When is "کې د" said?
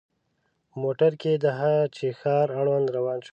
1.21-1.45